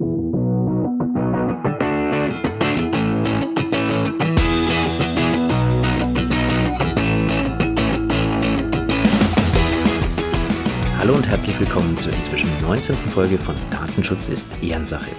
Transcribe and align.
Hallo 0.00 0.06
und 11.14 11.26
herzlich 11.28 11.58
willkommen 11.58 11.98
zur 11.98 12.12
inzwischen 12.12 12.48
19. 12.62 12.94
Folge 13.08 13.38
von 13.38 13.56
Datenschutz 13.70 14.28
ist 14.28 14.46
Ehrensache. 14.62 15.10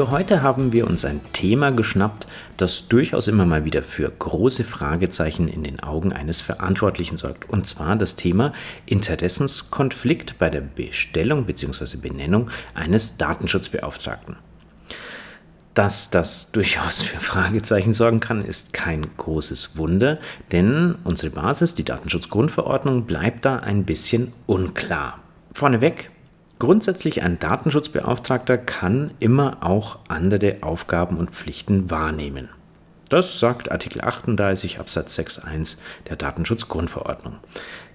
Für 0.00 0.10
heute 0.10 0.40
haben 0.40 0.72
wir 0.72 0.86
uns 0.86 1.04
ein 1.04 1.20
Thema 1.34 1.72
geschnappt, 1.72 2.26
das 2.56 2.88
durchaus 2.88 3.28
immer 3.28 3.44
mal 3.44 3.66
wieder 3.66 3.82
für 3.82 4.10
große 4.10 4.64
Fragezeichen 4.64 5.46
in 5.46 5.62
den 5.62 5.80
Augen 5.80 6.14
eines 6.14 6.40
Verantwortlichen 6.40 7.18
sorgt. 7.18 7.50
Und 7.50 7.66
zwar 7.66 7.96
das 7.96 8.16
Thema 8.16 8.54
Interessenskonflikt 8.86 10.38
bei 10.38 10.48
der 10.48 10.62
Bestellung 10.62 11.44
bzw. 11.44 11.98
Benennung 11.98 12.50
eines 12.72 13.18
Datenschutzbeauftragten. 13.18 14.36
Dass 15.74 16.08
das 16.08 16.50
durchaus 16.50 17.02
für 17.02 17.20
Fragezeichen 17.20 17.92
sorgen 17.92 18.20
kann, 18.20 18.42
ist 18.42 18.72
kein 18.72 19.06
großes 19.18 19.76
Wunder, 19.76 20.18
denn 20.50 20.94
unsere 21.04 21.30
Basis, 21.30 21.74
die 21.74 21.84
Datenschutzgrundverordnung, 21.84 23.04
bleibt 23.04 23.44
da 23.44 23.56
ein 23.56 23.84
bisschen 23.84 24.32
unklar. 24.46 25.18
Vorneweg, 25.52 26.10
Grundsätzlich 26.60 27.22
ein 27.22 27.38
Datenschutzbeauftragter 27.38 28.58
kann 28.58 29.12
immer 29.18 29.56
auch 29.62 29.98
andere 30.08 30.58
Aufgaben 30.60 31.16
und 31.16 31.30
Pflichten 31.30 31.90
wahrnehmen. 31.90 32.50
Das 33.08 33.40
sagt 33.40 33.72
Artikel 33.72 34.04
38 34.04 34.78
Absatz 34.78 35.18
6.1 35.18 35.78
der 36.10 36.16
Datenschutzgrundverordnung. 36.16 37.36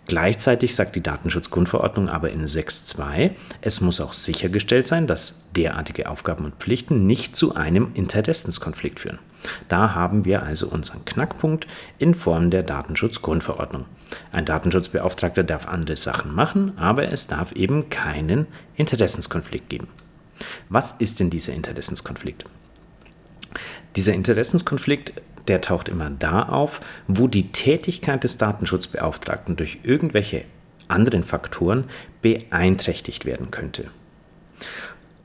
Gleichzeitig 0.08 0.76
sagt 0.76 0.96
die 0.96 1.04
Datenschutzgrundverordnung 1.04 2.10
aber 2.10 2.32
in 2.32 2.48
6.2, 2.48 3.32
es 3.62 3.82
muss 3.82 4.02
auch 4.02 4.14
sichergestellt 4.14 4.88
sein, 4.88 5.06
dass 5.06 5.52
derartige 5.56 6.10
Aufgaben 6.10 6.46
und 6.46 6.56
Pflichten 6.56 7.06
nicht 7.06 7.36
zu 7.36 7.56
einem 7.56 7.92
Interessenskonflikt 7.94 9.00
führen. 9.00 9.20
Da 9.68 9.94
haben 9.94 10.26
wir 10.26 10.42
also 10.42 10.68
unseren 10.70 11.06
Knackpunkt 11.06 11.68
in 12.00 12.16
Form 12.16 12.50
der 12.50 12.64
Datenschutzgrundverordnung. 12.64 13.86
Ein 14.32 14.46
Datenschutzbeauftragter 14.46 15.44
darf 15.44 15.68
andere 15.68 15.96
Sachen 15.96 16.34
machen, 16.34 16.78
aber 16.78 17.12
es 17.12 17.28
darf 17.28 17.52
eben 17.54 17.90
keinen 17.90 18.48
Interessenskonflikt 18.76 19.70
geben. 19.70 19.88
Was 20.70 20.94
ist 20.94 21.20
denn 21.20 21.30
dieser 21.30 21.54
Interessenskonflikt? 21.54 22.46
Dieser 23.96 24.14
Interessenskonflikt 24.14 25.14
der 25.48 25.62
taucht 25.62 25.90
immer 25.90 26.10
da 26.10 26.44
auf, 26.44 26.82
wo 27.08 27.28
die 27.28 27.52
Tätigkeit 27.52 28.24
des 28.24 28.38
Datenschutzbeauftragten 28.38 29.56
durch 29.56 29.80
irgendwelche 29.84 30.44
anderen 30.88 31.24
Faktoren 31.24 31.86
beeinträchtigt 32.22 33.26
werden 33.26 33.52
könnte. 33.52 33.90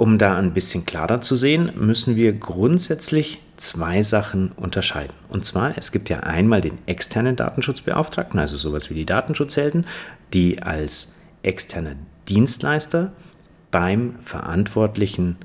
Um 0.00 0.16
da 0.16 0.38
ein 0.38 0.54
bisschen 0.54 0.86
klarer 0.86 1.20
zu 1.20 1.34
sehen, 1.34 1.72
müssen 1.76 2.16
wir 2.16 2.32
grundsätzlich 2.32 3.38
zwei 3.58 4.02
Sachen 4.02 4.50
unterscheiden. 4.52 5.14
Und 5.28 5.44
zwar, 5.44 5.76
es 5.76 5.92
gibt 5.92 6.08
ja 6.08 6.20
einmal 6.20 6.62
den 6.62 6.78
externen 6.86 7.36
Datenschutzbeauftragten, 7.36 8.40
also 8.40 8.56
sowas 8.56 8.88
wie 8.88 8.94
die 8.94 9.04
Datenschutzhelden, 9.04 9.84
die 10.32 10.62
als 10.62 11.16
externer 11.42 11.96
Dienstleister 12.30 13.12
beim 13.70 14.14
Verantwortlichen 14.22 15.36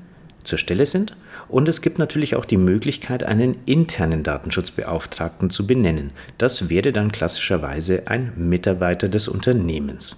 zur 0.42 0.56
Stelle 0.56 0.86
sind. 0.86 1.14
Und 1.48 1.68
es 1.68 1.82
gibt 1.82 1.98
natürlich 1.98 2.34
auch 2.34 2.46
die 2.46 2.56
Möglichkeit, 2.56 3.24
einen 3.24 3.58
internen 3.66 4.22
Datenschutzbeauftragten 4.22 5.50
zu 5.50 5.66
benennen. 5.66 6.12
Das 6.38 6.70
wäre 6.70 6.92
dann 6.92 7.12
klassischerweise 7.12 8.06
ein 8.06 8.32
Mitarbeiter 8.36 9.10
des 9.10 9.28
Unternehmens. 9.28 10.16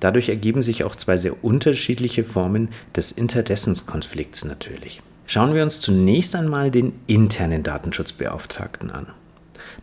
Dadurch 0.00 0.28
ergeben 0.28 0.62
sich 0.62 0.84
auch 0.84 0.96
zwei 0.96 1.16
sehr 1.16 1.44
unterschiedliche 1.44 2.24
Formen 2.24 2.68
des 2.94 3.12
Interessenskonflikts 3.12 4.44
natürlich. 4.44 5.00
Schauen 5.26 5.54
wir 5.54 5.62
uns 5.62 5.80
zunächst 5.80 6.36
einmal 6.36 6.70
den 6.70 6.92
internen 7.06 7.62
Datenschutzbeauftragten 7.62 8.90
an. 8.90 9.06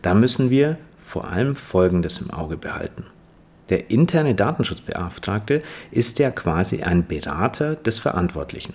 Da 0.00 0.14
müssen 0.14 0.50
wir 0.50 0.78
vor 0.98 1.28
allem 1.28 1.56
Folgendes 1.56 2.18
im 2.18 2.30
Auge 2.30 2.56
behalten. 2.56 3.04
Der 3.68 3.90
interne 3.90 4.34
Datenschutzbeauftragte 4.34 5.62
ist 5.90 6.18
ja 6.18 6.30
quasi 6.30 6.82
ein 6.82 7.06
Berater 7.06 7.74
des 7.76 7.98
Verantwortlichen. 7.98 8.74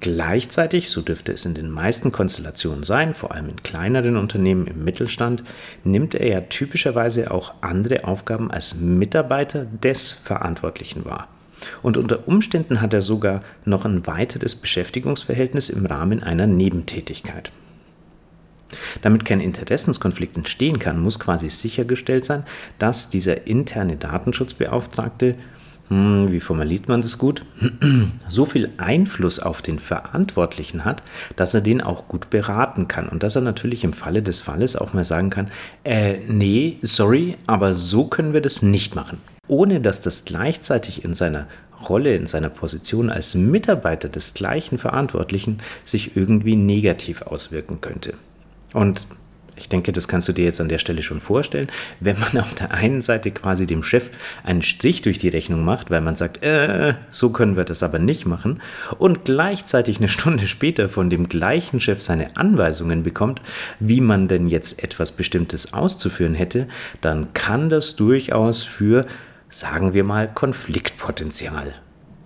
Gleichzeitig, 0.00 0.88
so 0.90 1.02
dürfte 1.02 1.32
es 1.32 1.44
in 1.44 1.52
den 1.52 1.70
meisten 1.70 2.10
Konstellationen 2.10 2.82
sein, 2.82 3.12
vor 3.12 3.32
allem 3.32 3.50
in 3.50 3.62
kleineren 3.62 4.16
Unternehmen 4.16 4.66
im 4.66 4.82
Mittelstand, 4.82 5.44
nimmt 5.84 6.14
er 6.14 6.26
ja 6.26 6.40
typischerweise 6.40 7.30
auch 7.30 7.54
andere 7.60 8.04
Aufgaben 8.04 8.50
als 8.50 8.76
Mitarbeiter 8.76 9.66
des 9.66 10.12
Verantwortlichen 10.12 11.04
wahr. 11.04 11.28
Und 11.82 11.98
unter 11.98 12.26
Umständen 12.26 12.80
hat 12.80 12.94
er 12.94 13.02
sogar 13.02 13.42
noch 13.66 13.84
ein 13.84 14.06
weiteres 14.06 14.54
Beschäftigungsverhältnis 14.54 15.68
im 15.68 15.84
Rahmen 15.84 16.22
einer 16.22 16.46
Nebentätigkeit. 16.46 17.52
Damit 19.02 19.26
kein 19.26 19.40
Interessenskonflikt 19.40 20.36
entstehen 20.36 20.78
kann, 20.78 21.00
muss 21.00 21.18
quasi 21.18 21.50
sichergestellt 21.50 22.24
sein, 22.24 22.44
dass 22.78 23.10
dieser 23.10 23.46
interne 23.46 23.96
Datenschutzbeauftragte 23.96 25.34
wie 25.90 26.40
formuliert 26.40 26.88
man 26.88 27.00
das 27.00 27.18
gut, 27.18 27.42
so 28.28 28.44
viel 28.44 28.70
Einfluss 28.76 29.40
auf 29.40 29.60
den 29.60 29.80
Verantwortlichen 29.80 30.84
hat, 30.84 31.02
dass 31.34 31.52
er 31.52 31.60
den 31.60 31.80
auch 31.80 32.06
gut 32.06 32.30
beraten 32.30 32.86
kann 32.86 33.08
und 33.08 33.24
dass 33.24 33.34
er 33.34 33.42
natürlich 33.42 33.82
im 33.82 33.92
Falle 33.92 34.22
des 34.22 34.40
Falles 34.40 34.76
auch 34.76 34.92
mal 34.92 35.04
sagen 35.04 35.30
kann, 35.30 35.50
äh, 35.82 36.18
nee, 36.28 36.78
sorry, 36.82 37.36
aber 37.46 37.74
so 37.74 38.06
können 38.06 38.32
wir 38.32 38.40
das 38.40 38.62
nicht 38.62 38.94
machen. 38.94 39.18
Ohne 39.48 39.80
dass 39.80 40.00
das 40.00 40.24
gleichzeitig 40.24 41.04
in 41.04 41.14
seiner 41.14 41.48
Rolle, 41.88 42.14
in 42.14 42.28
seiner 42.28 42.50
Position 42.50 43.10
als 43.10 43.34
Mitarbeiter 43.34 44.08
des 44.08 44.34
gleichen 44.34 44.78
Verantwortlichen 44.78 45.58
sich 45.84 46.16
irgendwie 46.16 46.54
negativ 46.54 47.22
auswirken 47.22 47.80
könnte. 47.80 48.12
Und 48.72 49.06
ich 49.60 49.68
denke, 49.68 49.92
das 49.92 50.08
kannst 50.08 50.26
du 50.26 50.32
dir 50.32 50.44
jetzt 50.44 50.60
an 50.60 50.68
der 50.68 50.78
Stelle 50.78 51.02
schon 51.02 51.20
vorstellen. 51.20 51.68
Wenn 52.00 52.18
man 52.18 52.38
auf 52.38 52.54
der 52.54 52.72
einen 52.72 53.02
Seite 53.02 53.30
quasi 53.30 53.66
dem 53.66 53.82
Chef 53.82 54.10
einen 54.42 54.62
Strich 54.62 55.02
durch 55.02 55.18
die 55.18 55.28
Rechnung 55.28 55.64
macht, 55.64 55.90
weil 55.90 56.00
man 56.00 56.16
sagt, 56.16 56.42
äh, 56.42 56.94
so 57.10 57.30
können 57.30 57.56
wir 57.56 57.64
das 57.64 57.82
aber 57.82 57.98
nicht 57.98 58.26
machen, 58.26 58.62
und 58.98 59.24
gleichzeitig 59.24 59.98
eine 59.98 60.08
Stunde 60.08 60.46
später 60.46 60.88
von 60.88 61.10
dem 61.10 61.28
gleichen 61.28 61.78
Chef 61.78 62.02
seine 62.02 62.36
Anweisungen 62.36 63.02
bekommt, 63.02 63.42
wie 63.78 64.00
man 64.00 64.28
denn 64.28 64.46
jetzt 64.46 64.82
etwas 64.82 65.12
Bestimmtes 65.12 65.74
auszuführen 65.74 66.34
hätte, 66.34 66.66
dann 67.02 67.34
kann 67.34 67.68
das 67.68 67.96
durchaus 67.96 68.62
für, 68.62 69.06
sagen 69.50 69.92
wir 69.92 70.04
mal, 70.04 70.28
Konfliktpotenzial 70.32 71.74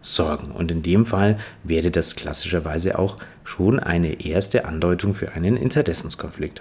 sorgen. 0.01 0.53
Und 0.53 0.71
in 0.71 0.83
dem 0.83 1.07
Fall 1.07 1.39
wäre 1.65 1.91
das 1.91 2.15
klassischerweise 2.15 2.99
auch 2.99 3.17
schon 3.43 3.81
eine 3.81 4.25
erste 4.25 4.67
Andeutung 4.67 5.15
für 5.15 5.33
einen 5.33 5.57
Interessenskonflikt. 5.57 6.61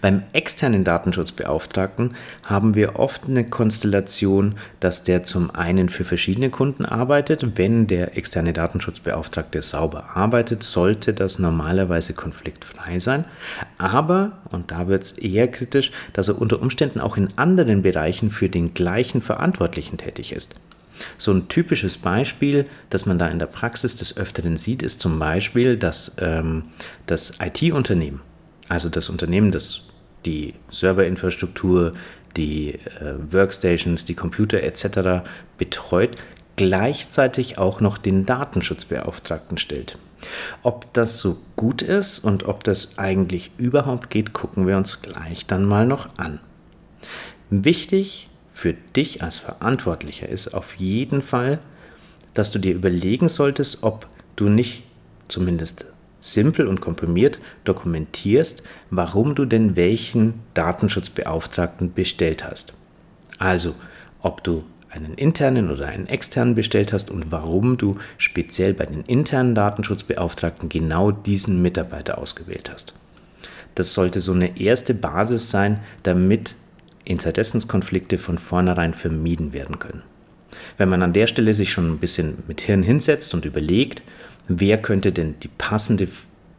Beim 0.00 0.24
externen 0.32 0.82
Datenschutzbeauftragten 0.82 2.16
haben 2.44 2.74
wir 2.74 2.98
oft 2.98 3.28
eine 3.28 3.44
Konstellation, 3.44 4.56
dass 4.80 5.04
der 5.04 5.22
zum 5.22 5.52
einen 5.52 5.88
für 5.88 6.04
verschiedene 6.04 6.50
Kunden 6.50 6.84
arbeitet. 6.84 7.56
Wenn 7.56 7.86
der 7.86 8.16
externe 8.16 8.52
Datenschutzbeauftragte 8.52 9.62
sauber 9.62 10.16
arbeitet, 10.16 10.64
sollte 10.64 11.14
das 11.14 11.38
normalerweise 11.38 12.14
konfliktfrei 12.14 12.98
sein. 12.98 13.24
Aber, 13.78 14.32
und 14.50 14.72
da 14.72 14.88
wird 14.88 15.04
es 15.04 15.12
eher 15.12 15.46
kritisch, 15.46 15.92
dass 16.12 16.28
er 16.28 16.40
unter 16.40 16.60
Umständen 16.60 17.00
auch 17.00 17.16
in 17.16 17.28
anderen 17.36 17.82
Bereichen 17.82 18.30
für 18.30 18.48
den 18.48 18.74
gleichen 18.74 19.22
Verantwortlichen 19.22 19.98
tätig 19.98 20.32
ist. 20.32 20.56
So 21.18 21.32
ein 21.32 21.48
typisches 21.48 21.96
Beispiel, 21.98 22.66
das 22.90 23.06
man 23.06 23.18
da 23.18 23.28
in 23.28 23.38
der 23.38 23.46
Praxis 23.46 23.96
des 23.96 24.16
Öfteren 24.16 24.56
sieht, 24.56 24.82
ist 24.82 25.00
zum 25.00 25.18
Beispiel, 25.18 25.76
dass 25.76 26.16
ähm, 26.20 26.64
das 27.06 27.38
IT-Unternehmen, 27.40 28.20
also 28.68 28.88
das 28.88 29.08
Unternehmen, 29.08 29.52
das 29.52 29.88
die 30.24 30.54
Serverinfrastruktur, 30.70 31.92
die 32.36 32.74
äh, 32.74 33.14
Workstations, 33.30 34.04
die 34.04 34.14
Computer 34.14 34.62
etc. 34.62 35.24
betreut, 35.58 36.16
gleichzeitig 36.56 37.58
auch 37.58 37.80
noch 37.80 37.98
den 37.98 38.26
Datenschutzbeauftragten 38.26 39.58
stellt. 39.58 39.98
Ob 40.62 40.92
das 40.92 41.18
so 41.18 41.38
gut 41.56 41.82
ist 41.82 42.20
und 42.20 42.44
ob 42.44 42.62
das 42.64 42.98
eigentlich 42.98 43.50
überhaupt 43.58 44.10
geht, 44.10 44.32
gucken 44.32 44.66
wir 44.66 44.76
uns 44.76 45.02
gleich 45.02 45.46
dann 45.46 45.64
mal 45.64 45.86
noch 45.86 46.08
an. 46.16 46.40
Wichtig 47.50 48.28
für 48.52 48.74
dich 48.74 49.22
als 49.22 49.38
Verantwortlicher 49.38 50.28
ist 50.28 50.54
auf 50.54 50.76
jeden 50.76 51.22
Fall, 51.22 51.58
dass 52.34 52.52
du 52.52 52.58
dir 52.58 52.74
überlegen 52.74 53.28
solltest, 53.28 53.82
ob 53.82 54.06
du 54.36 54.48
nicht 54.48 54.84
zumindest 55.28 55.86
simpel 56.20 56.68
und 56.68 56.80
komprimiert 56.80 57.38
dokumentierst, 57.64 58.62
warum 58.90 59.34
du 59.34 59.44
denn 59.44 59.74
welchen 59.74 60.34
Datenschutzbeauftragten 60.54 61.94
bestellt 61.94 62.44
hast. 62.44 62.74
Also, 63.38 63.74
ob 64.20 64.44
du 64.44 64.62
einen 64.88 65.14
internen 65.14 65.70
oder 65.70 65.86
einen 65.86 66.06
externen 66.06 66.54
bestellt 66.54 66.92
hast 66.92 67.10
und 67.10 67.32
warum 67.32 67.78
du 67.78 67.96
speziell 68.18 68.74
bei 68.74 68.84
den 68.84 69.02
internen 69.02 69.54
Datenschutzbeauftragten 69.54 70.68
genau 70.68 71.10
diesen 71.10 71.62
Mitarbeiter 71.62 72.18
ausgewählt 72.18 72.70
hast. 72.70 72.94
Das 73.74 73.94
sollte 73.94 74.20
so 74.20 74.32
eine 74.32 74.60
erste 74.60 74.92
Basis 74.92 75.50
sein, 75.50 75.80
damit 76.02 76.54
Interessenskonflikte 77.04 78.18
von 78.18 78.38
vornherein 78.38 78.94
vermieden 78.94 79.52
werden 79.52 79.78
können. 79.78 80.02
Wenn 80.76 80.88
man 80.88 81.02
an 81.02 81.12
der 81.12 81.26
Stelle 81.26 81.54
sich 81.54 81.72
schon 81.72 81.90
ein 81.90 81.98
bisschen 81.98 82.42
mit 82.48 82.60
Hirn 82.60 82.82
hinsetzt 82.82 83.34
und 83.34 83.44
überlegt, 83.44 84.02
wer 84.48 84.80
könnte 84.80 85.12
denn 85.12 85.34
die 85.42 85.48
passende 85.48 86.08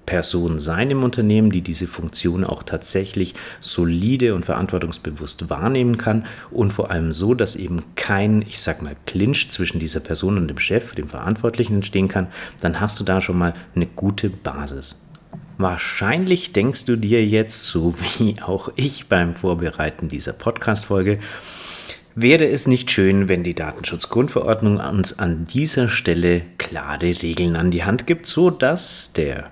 Person 0.06 0.60
sein 0.60 0.92
im 0.92 1.04
Unternehmen, 1.04 1.50
die 1.51 1.62
diese 1.62 1.88
Funktion 1.88 2.44
auch 2.44 2.63
tatsächlich 2.63 3.36
solide 3.62 4.36
und 4.36 4.45
verantwortungsbewusst 4.45 5.50
wahrnehmen 5.50 5.98
kann 5.98 6.25
und 6.51 6.74
vor 6.74 6.92
allem 6.92 7.13
so, 7.13 7.34
dass 7.34 7.56
eben 7.56 7.84
kein, 7.96 8.42
ich 8.42 8.62
sag 8.62 8.81
mal, 8.81 8.96
Clinch 9.06 9.50
zwischen 9.50 9.80
dieser 9.80 10.01
Person 10.01 10.38
und 10.38 10.50
dem 10.50 10.60
Chef, 10.60 10.94
dem 10.94 11.07
Verantwortlichen 11.07 11.75
entstehen 11.75 12.10
kann, 12.10 12.28
dann 12.60 12.81
hast 12.81 13.00
du 13.00 13.04
da 13.04 13.22
schon 13.22 13.38
mal 13.38 13.54
eine 13.75 13.88
gute 13.88 14.30
Basis. 14.30 15.03
Wahrscheinlich 15.63 16.51
denkst 16.51 16.83
du 16.83 16.98
dir 16.98 17.25
jetzt, 17.25 17.68
so 17.68 17.95
wie 17.98 18.36
auch 18.42 18.69
ich 18.75 19.07
beim 19.07 19.33
Vorbereiten 19.33 20.10
dieser 20.10 20.33
Podcast-Folge, 20.33 21.19
Wäre 22.15 22.45
es 22.45 22.68
nicht 22.68 22.92
schön, 22.92 23.27
wenn 23.27 23.44
die 23.44 23.56
Datenschutzgrundverordnung 23.56 24.77
uns 24.77 25.18
an 25.18 25.45
dieser 25.45 25.88
Stelle 25.88 26.44
klare 26.60 27.24
Regeln 27.24 27.56
an 27.56 27.71
die 27.71 27.86
Hand 27.86 28.06
gibt, 28.06 28.27
so 28.27 28.51
dass 28.51 29.13
der 29.13 29.50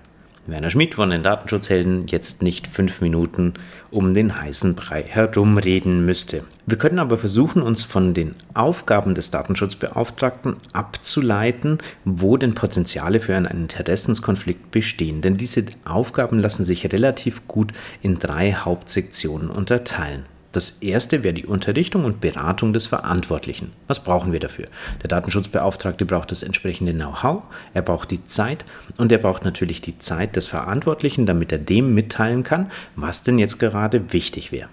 Werner 0.47 0.71
Schmidt 0.71 0.95
von 0.95 1.11
den 1.11 1.21
Datenschutzhelden 1.21 2.07
jetzt 2.07 2.41
nicht 2.41 2.65
fünf 2.67 2.99
Minuten 2.99 3.53
um 3.91 4.13
den 4.15 4.41
heißen 4.41 4.73
Brei 4.73 5.03
herumreden 5.03 6.03
müsste. 6.05 6.45
Wir 6.65 6.77
können 6.77 6.99
aber 6.99 7.17
versuchen, 7.17 7.61
uns 7.61 7.83
von 7.83 8.15
den 8.15 8.35
Aufgaben 8.55 9.13
des 9.13 9.29
Datenschutzbeauftragten 9.29 10.57
abzuleiten, 10.73 11.77
wo 12.05 12.37
denn 12.37 12.55
Potenziale 12.55 13.19
für 13.19 13.35
einen 13.35 13.45
Interessenskonflikt 13.45 14.71
bestehen. 14.71 15.21
Denn 15.21 15.35
diese 15.35 15.63
Aufgaben 15.85 16.39
lassen 16.39 16.63
sich 16.63 16.91
relativ 16.91 17.47
gut 17.47 17.73
in 18.01 18.17
drei 18.17 18.53
Hauptsektionen 18.53 19.49
unterteilen. 19.49 20.25
Das 20.51 20.81
erste 20.81 21.23
wäre 21.23 21.33
die 21.33 21.45
Unterrichtung 21.45 22.03
und 22.03 22.19
Beratung 22.19 22.73
des 22.73 22.87
Verantwortlichen. 22.87 23.71
Was 23.87 24.03
brauchen 24.03 24.33
wir 24.33 24.41
dafür? 24.41 24.65
Der 25.01 25.07
Datenschutzbeauftragte 25.07 26.05
braucht 26.05 26.31
das 26.31 26.43
entsprechende 26.43 26.93
Know-how, 26.93 27.43
er 27.73 27.81
braucht 27.81 28.11
die 28.11 28.25
Zeit 28.25 28.65
und 28.97 29.13
er 29.13 29.19
braucht 29.19 29.45
natürlich 29.45 29.79
die 29.79 29.97
Zeit 29.97 30.35
des 30.35 30.47
Verantwortlichen, 30.47 31.25
damit 31.25 31.53
er 31.53 31.57
dem 31.57 31.93
mitteilen 31.93 32.43
kann, 32.43 32.69
was 32.97 33.23
denn 33.23 33.39
jetzt 33.39 33.59
gerade 33.59 34.11
wichtig 34.11 34.51
wäre. 34.51 34.67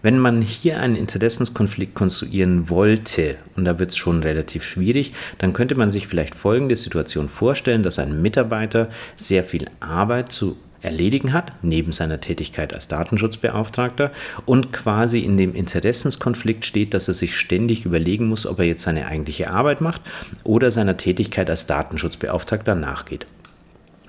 Wenn 0.00 0.18
man 0.18 0.40
hier 0.40 0.80
einen 0.80 0.96
Interessenskonflikt 0.96 1.94
konstruieren 1.94 2.70
wollte, 2.70 3.36
und 3.56 3.64
da 3.64 3.78
wird 3.78 3.90
es 3.90 3.96
schon 3.96 4.22
relativ 4.22 4.64
schwierig, 4.64 5.12
dann 5.38 5.52
könnte 5.52 5.74
man 5.74 5.90
sich 5.90 6.06
vielleicht 6.06 6.34
folgende 6.34 6.76
Situation 6.76 7.28
vorstellen, 7.28 7.82
dass 7.82 7.98
ein 7.98 8.22
Mitarbeiter 8.22 8.88
sehr 9.16 9.44
viel 9.44 9.66
Arbeit 9.80 10.32
zu 10.32 10.56
erledigen 10.82 11.32
hat, 11.32 11.52
neben 11.62 11.92
seiner 11.92 12.20
Tätigkeit 12.20 12.74
als 12.74 12.88
Datenschutzbeauftragter 12.88 14.12
und 14.44 14.72
quasi 14.72 15.20
in 15.20 15.36
dem 15.36 15.54
Interessenskonflikt 15.54 16.64
steht, 16.64 16.94
dass 16.94 17.08
er 17.08 17.14
sich 17.14 17.36
ständig 17.36 17.84
überlegen 17.84 18.28
muss, 18.28 18.46
ob 18.46 18.58
er 18.58 18.66
jetzt 18.66 18.82
seine 18.82 19.06
eigentliche 19.06 19.50
Arbeit 19.50 19.80
macht 19.80 20.02
oder 20.44 20.70
seiner 20.70 20.96
Tätigkeit 20.96 21.50
als 21.50 21.66
Datenschutzbeauftragter 21.66 22.74
nachgeht. 22.74 23.26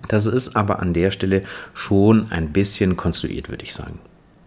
Das 0.08 0.26
ist 0.26 0.56
aber 0.56 0.80
an 0.80 0.94
der 0.94 1.12
Stelle 1.12 1.42
schon 1.74 2.32
ein 2.32 2.54
bisschen 2.54 2.98
konstruiert, 2.98 3.50
würde 3.50 3.64
ich 3.64 3.74
sagen. 3.74 4.00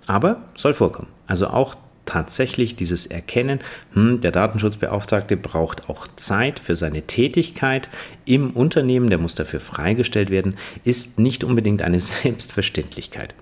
Aber 0.06 0.42
soll 0.56 0.74
vorkommen. 0.74 1.08
Also 1.26 1.48
auch 1.48 1.76
tatsächlich 2.10 2.74
dieses 2.74 3.06
Erkennen, 3.06 3.60
hm, 3.92 4.20
der 4.20 4.32
Datenschutzbeauftragte 4.32 5.36
braucht 5.36 5.88
auch 5.88 6.08
Zeit 6.16 6.58
für 6.58 6.74
seine 6.74 7.02
Tätigkeit 7.02 7.88
im 8.24 8.50
Unternehmen, 8.50 9.10
der 9.10 9.18
muss 9.18 9.36
dafür 9.36 9.60
freigestellt 9.60 10.28
werden, 10.28 10.56
ist 10.82 11.20
nicht 11.20 11.44
unbedingt 11.44 11.82
eine 11.82 12.00
Selbstverständlichkeit. 12.00 13.34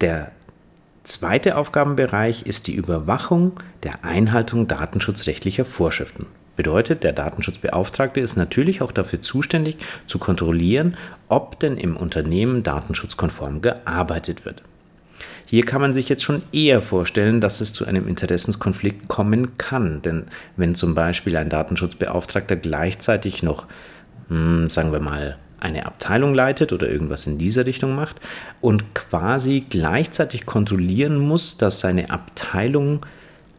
Der 0.00 0.32
zweite 1.04 1.56
Aufgabenbereich 1.56 2.46
ist 2.46 2.66
die 2.66 2.74
Überwachung 2.74 3.52
der 3.84 4.04
Einhaltung 4.04 4.66
datenschutzrechtlicher 4.66 5.64
Vorschriften. 5.64 6.26
Bedeutet, 6.56 7.04
der 7.04 7.12
Datenschutzbeauftragte 7.12 8.18
ist 8.18 8.36
natürlich 8.36 8.82
auch 8.82 8.90
dafür 8.90 9.20
zuständig, 9.20 9.76
zu 10.06 10.18
kontrollieren, 10.18 10.96
ob 11.28 11.60
denn 11.60 11.76
im 11.76 11.96
Unternehmen 11.96 12.64
datenschutzkonform 12.64 13.60
gearbeitet 13.60 14.44
wird. 14.44 14.62
Hier 15.48 15.64
kann 15.64 15.80
man 15.80 15.94
sich 15.94 16.08
jetzt 16.08 16.24
schon 16.24 16.42
eher 16.52 16.82
vorstellen, 16.82 17.40
dass 17.40 17.60
es 17.60 17.72
zu 17.72 17.86
einem 17.86 18.08
Interessenskonflikt 18.08 19.06
kommen 19.06 19.56
kann. 19.56 20.02
Denn 20.02 20.24
wenn 20.56 20.74
zum 20.74 20.94
Beispiel 20.94 21.36
ein 21.36 21.48
Datenschutzbeauftragter 21.48 22.56
gleichzeitig 22.56 23.44
noch, 23.44 23.66
hm, 24.28 24.68
sagen 24.70 24.92
wir 24.92 25.00
mal, 25.00 25.38
eine 25.60 25.86
Abteilung 25.86 26.34
leitet 26.34 26.72
oder 26.72 26.90
irgendwas 26.90 27.26
in 27.26 27.38
dieser 27.38 27.64
Richtung 27.64 27.94
macht 27.94 28.20
und 28.60 28.94
quasi 28.94 29.64
gleichzeitig 29.68 30.46
kontrollieren 30.46 31.16
muss, 31.18 31.56
dass 31.56 31.80
seine 31.80 32.10
Abteilung 32.10 33.06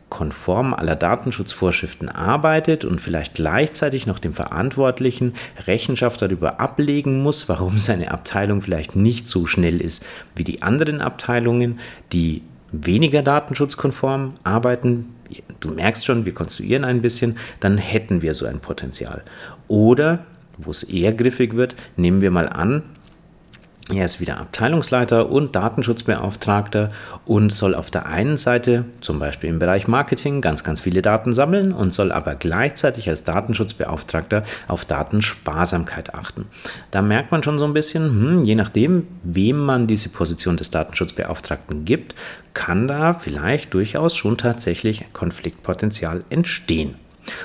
konform 0.09 0.74
aller 0.74 0.95
Datenschutzvorschriften 0.95 2.09
arbeitet 2.09 2.86
und 2.86 3.01
vielleicht 3.01 3.36
gleichzeitig 3.36 4.07
noch 4.07 4.19
dem 4.19 4.33
Verantwortlichen 4.33 5.33
Rechenschaft 5.65 6.21
darüber 6.21 6.59
ablegen 6.59 7.21
muss, 7.21 7.50
warum 7.50 7.77
seine 7.77 8.12
Abteilung 8.12 8.62
vielleicht 8.62 8.95
nicht 8.95 9.27
so 9.27 9.45
schnell 9.45 9.81
ist 9.81 10.06
wie 10.36 10.44
die 10.44 10.62
anderen 10.62 11.01
Abteilungen, 11.01 11.80
die 12.13 12.42
weniger 12.71 13.21
datenschutzkonform 13.21 14.36
arbeiten. 14.44 15.13
Du 15.59 15.69
merkst 15.69 16.06
schon, 16.06 16.25
wir 16.25 16.33
konstruieren 16.33 16.83
ein 16.83 17.01
bisschen, 17.01 17.38
dann 17.60 17.77
hätten 17.77 18.21
wir 18.21 18.33
so 18.33 18.45
ein 18.45 18.60
Potenzial. 18.60 19.24
Oder, 19.68 20.25
wo 20.57 20.71
es 20.71 20.83
eher 20.83 21.13
griffig 21.13 21.56
wird, 21.56 21.75
nehmen 21.95 22.21
wir 22.21 22.31
mal 22.31 22.48
an, 22.48 22.83
er 23.94 24.04
ist 24.04 24.19
wieder 24.19 24.38
Abteilungsleiter 24.39 25.30
und 25.30 25.56
Datenschutzbeauftragter 25.56 26.92
und 27.25 27.54
soll 27.54 27.74
auf 27.74 27.89
der 27.89 28.06
einen 28.06 28.36
Seite 28.36 28.84
zum 29.00 29.18
Beispiel 29.18 29.50
im 29.50 29.60
Bereich 29.60 29.88
Marketing 29.88 30.42
ganz, 30.42 30.66
ganz 30.66 30.81
viele 30.81 31.01
Daten 31.01 31.31
sammeln 31.31 31.72
und 31.72 31.94
soll 31.94 32.12
aber 32.12 32.36
gleichzeitig 32.36 33.07
als 33.07 33.24
Datenschutzbeauftragter 33.24 34.44
auf 34.68 34.84
Datensparsamkeit 34.84 36.13
achten. 36.13 36.48
Da 36.92 37.01
merkt 37.01 37.31
man 37.31 37.44
schon 37.44 37.60
so 37.60 37.66
ein 37.66 37.74
bisschen, 37.74 38.10
hm, 38.10 38.44
je 38.44 38.56
nachdem, 38.56 39.07
wem 39.24 39.57
man 39.57 39.88
diese 39.88 40.10
Position 40.10 40.57
des 40.57 40.69
Datenschutzbeauftragten 40.69 41.86
gibt, 41.86 42.13
kann 42.54 42.89
da 42.89 43.13
vielleicht 43.13 43.74
durchaus 43.74 44.18
schon 44.18 44.38
tatsächlich 44.38 45.06
Konfliktpotenzial 45.13 46.25
entstehen. 46.30 46.95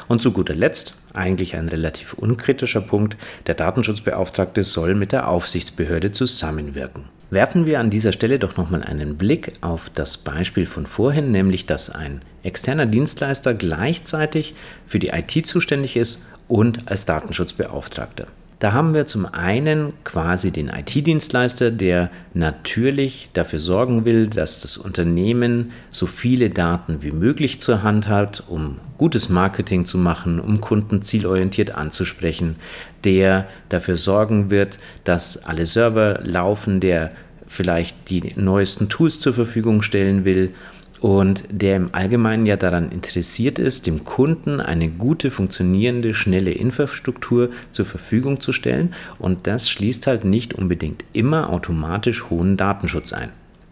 Und 0.09 0.23
zu 0.23 0.33
guter 0.33 0.55
Letzt, 0.55 0.95
eigentlich 1.15 1.57
ein 1.57 1.69
relativ 1.69 2.15
unkritischer 2.15 2.81
Punkt, 2.81 3.17
der 3.47 3.55
Datenschutzbeauftragte 3.55 4.65
soll 4.65 4.95
mit 4.95 5.13
der 5.13 5.29
Aufsichtsbehörde 5.29 6.13
zusammenwirken. 6.13 7.05
Werfen 7.31 7.65
wir 7.65 7.81
an 7.81 7.89
dieser 7.89 8.13
Stelle 8.13 8.39
doch 8.39 8.59
nochmal 8.59 8.83
einen 8.83 9.17
Blick 9.17 9.53
auf 9.63 9.89
das 9.89 10.19
Beispiel 10.19 10.67
von 10.67 10.85
vorhin, 10.85 11.31
nämlich 11.31 11.65
dass 11.65 11.89
ein 11.89 12.21
externer 12.43 12.85
Dienstleister 12.85 13.55
gleichzeitig 13.55 14.55
für 14.87 14.99
die 14.99 15.09
IT 15.09 15.47
zuständig 15.47 15.97
ist 15.97 16.27
und 16.49 16.91
als 16.91 17.07
Datenschutzbeauftragter. 17.07 18.27
Da 18.63 18.73
haben 18.75 18.95
wir 18.95 19.07
zum 19.07 19.27
einen 19.27 19.93
quasi 20.05 20.53
den 20.53 20.69
IT-Dienstleister, 20.69 21.73
der 21.73 22.13
natürlich 22.33 23.29
dafür 23.33 23.59
sorgen 23.59 24.05
will, 24.05 24.29
dass 24.29 24.61
das 24.61 24.77
Unternehmen 24.77 25.73
so 25.91 26.07
viele 26.07 26.49
Daten 26.49 27.03
wie 27.03 27.11
möglich 27.11 27.59
zur 27.59 27.83
Hand 27.83 28.07
hat, 28.07 28.45
um 28.47 28.77
gutes 28.99 29.29
Marketing 29.29 29.85
zu 29.85 29.99
machen, 29.99 30.39
um 30.39 30.61
Kunden 30.61 31.03
zielorientiert 31.03 31.75
anzusprechen, 31.75 32.55
der 33.03 33.49
dafür 33.69 33.97
sorgen 33.97 34.53
wird, 34.53 34.79
dass 35.03 35.45
alle 35.45 35.67
Server 35.67 36.21
laufen, 36.23 36.79
der 36.79 37.11
vielleicht 37.49 38.11
die 38.11 38.33
neuesten 38.37 38.89
Tools 38.89 39.19
zur 39.19 39.35
Verfügung 39.35 39.83
stellen 39.83 40.25
will 40.25 40.55
und 41.03 41.43
der 41.51 41.75
im 41.75 41.89
Allgemeinen 41.93 42.47
ja 42.47 42.57
daran 42.57 42.93
interessiert 42.93 43.59
ist, 43.59 43.89
dem 43.89 44.05
Kunden 44.05 44.61
eine 44.61 44.89
gute, 44.89 45.33
funktionierende, 45.33 46.15
schnelle 46.15 46.53
Infrastruktur 46.53 47.51
zur 47.73 47.87
Verfügung 47.87 48.41
zu 48.41 48.53
stellen. 48.53 48.95
Und 49.19 49.49
das 49.49 49.69
schließt 49.69 50.07
halt 50.07 50.25
nicht 50.25 50.55
unbedingt 50.55 51.05
immer 51.13 51.51
automatisch 51.51 52.31
hohen 52.31 52.57
Datenschutz 52.57 53.13
ein 53.13 53.31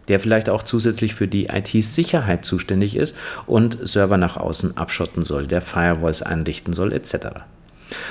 der 0.09 0.19
vielleicht 0.19 0.51
auch 0.51 0.65
zusätzlich 0.65 1.15
für 1.15 1.29
die 1.29 1.47
IT-Sicherheit 1.47 2.45
zuständig 2.45 2.97
ist 2.97 3.17
und 3.47 3.79
Server 3.87 4.17
nach 4.17 4.37
außen 4.37 4.77
abschotten 4.77 5.23
soll, 5.23 5.47
der 5.47 5.61
Firewalls 5.61 6.21
einrichten 6.21 6.73
soll, 6.73 6.93
etc. 6.93 7.45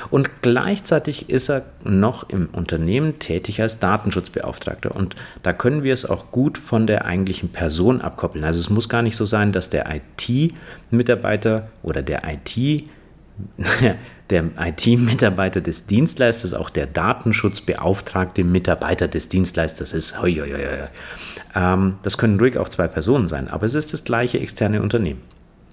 Und 0.10 0.42
gleichzeitig 0.42 1.30
ist 1.30 1.50
er 1.50 1.64
noch 1.84 2.30
im 2.30 2.50
Unternehmen 2.52 3.20
tätig 3.20 3.62
als 3.62 3.80
Datenschutzbeauftragter. 3.80 4.96
Und 4.96 5.16
da 5.44 5.54
können 5.54 5.84
wir 5.84 5.94
es 5.94 6.06
auch 6.06 6.32
gut 6.32 6.58
von 6.58 6.88
der 6.88 7.06
eigentlichen 7.06 7.50
Person 7.50 8.02
abkoppeln. 8.02 8.44
Also 8.44 8.60
es 8.60 8.70
muss 8.70 8.90
gar 8.90 9.02
nicht 9.02 9.16
so 9.16 9.26
sein, 9.26 9.52
dass 9.52 9.70
der 9.70 9.86
IT-Mitarbeiter 9.90 11.70
oder 11.84 12.02
der 12.02 12.24
IT 12.26 12.84
der 14.30 14.44
IT-Mitarbeiter 14.60 15.62
des 15.62 15.86
Dienstleisters 15.86 16.54
auch 16.54 16.70
der 16.70 16.86
Datenschutzbeauftragte 16.86 18.44
Mitarbeiter 18.44 19.08
des 19.08 19.30
Dienstleisters 19.30 19.94
ist. 19.94 20.16
Ähm, 21.56 21.96
das 22.04 22.18
können 22.18 22.40
ruhig 22.40 22.58
auch 22.58 22.70
zwei 22.70 22.88
Personen 22.88 23.28
sein, 23.28 23.48
aber 23.48 23.66
es 23.66 23.76
ist 23.76 23.94
das 23.94 24.04
gleiche 24.04 24.40
externe 24.40 24.82
Unternehmen. 24.82 25.22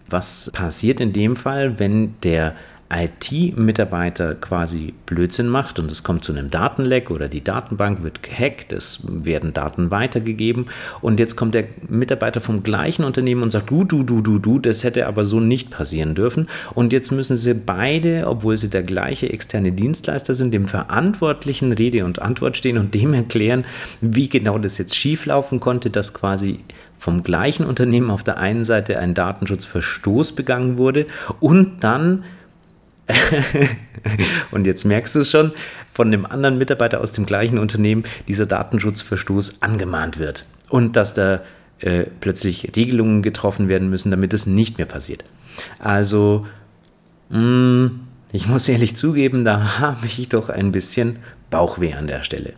Was 0.08 0.50
passiert 0.52 1.00
in 1.00 1.12
dem 1.12 1.36
Fall, 1.36 1.78
wenn 1.78 2.14
der 2.22 2.54
IT-Mitarbeiter 2.90 4.34
quasi 4.34 4.94
Blödsinn 5.06 5.48
macht 5.48 5.78
und 5.78 5.90
es 5.90 6.02
kommt 6.02 6.24
zu 6.24 6.32
einem 6.32 6.50
Datenleck 6.50 7.10
oder 7.10 7.28
die 7.28 7.42
Datenbank 7.42 8.02
wird 8.02 8.22
gehackt, 8.22 8.72
es 8.72 9.00
werden 9.06 9.52
Daten 9.52 9.90
weitergegeben 9.90 10.66
und 11.00 11.18
jetzt 11.18 11.36
kommt 11.36 11.54
der 11.54 11.64
Mitarbeiter 11.88 12.40
vom 12.40 12.62
gleichen 12.62 13.04
Unternehmen 13.04 13.42
und 13.42 13.50
sagt, 13.50 13.70
du, 13.70 13.84
du, 13.84 14.02
du, 14.02 14.20
du, 14.20 14.38
du, 14.38 14.58
das 14.58 14.84
hätte 14.84 15.06
aber 15.06 15.24
so 15.24 15.40
nicht 15.40 15.70
passieren 15.70 16.14
dürfen 16.14 16.48
und 16.74 16.92
jetzt 16.92 17.10
müssen 17.10 17.36
sie 17.36 17.54
beide, 17.54 18.26
obwohl 18.26 18.56
sie 18.56 18.70
der 18.70 18.82
gleiche 18.82 19.32
externe 19.32 19.72
Dienstleister 19.72 20.34
sind, 20.34 20.54
dem 20.54 20.68
Verantwortlichen 20.68 21.72
Rede 21.72 22.04
und 22.04 22.22
Antwort 22.22 22.56
stehen 22.56 22.78
und 22.78 22.94
dem 22.94 23.14
erklären, 23.14 23.64
wie 24.00 24.28
genau 24.28 24.58
das 24.58 24.78
jetzt 24.78 24.96
schieflaufen 24.96 25.60
konnte, 25.60 25.90
dass 25.90 26.14
quasi 26.14 26.60
vom 26.98 27.22
gleichen 27.22 27.66
Unternehmen 27.66 28.10
auf 28.10 28.24
der 28.24 28.38
einen 28.38 28.64
Seite 28.64 28.98
ein 28.98 29.14
Datenschutzverstoß 29.14 30.32
begangen 30.32 30.78
wurde 30.78 31.06
und 31.40 31.84
dann 31.84 32.24
und 34.50 34.66
jetzt 34.66 34.84
merkst 34.84 35.14
du 35.14 35.20
es 35.20 35.30
schon, 35.30 35.52
von 35.92 36.10
dem 36.10 36.26
anderen 36.26 36.58
Mitarbeiter 36.58 37.00
aus 37.00 37.12
dem 37.12 37.26
gleichen 37.26 37.58
Unternehmen 37.58 38.04
dieser 38.28 38.46
Datenschutzverstoß 38.46 39.62
angemahnt 39.62 40.18
wird. 40.18 40.46
Und 40.68 40.96
dass 40.96 41.14
da 41.14 41.42
äh, 41.80 42.04
plötzlich 42.20 42.72
Regelungen 42.76 43.22
getroffen 43.22 43.68
werden 43.68 43.90
müssen, 43.90 44.10
damit 44.10 44.32
es 44.32 44.46
nicht 44.46 44.78
mehr 44.78 44.86
passiert. 44.86 45.24
Also, 45.78 46.46
mh, 47.30 47.38
mm, 47.38 48.00
ich 48.32 48.48
muss 48.48 48.68
ehrlich 48.68 48.96
zugeben, 48.96 49.44
da 49.44 49.78
habe 49.78 50.06
ich 50.06 50.28
doch 50.28 50.50
ein 50.50 50.72
bisschen 50.72 51.18
Bauchweh 51.50 51.94
an 51.94 52.06
der 52.06 52.22
Stelle. 52.22 52.54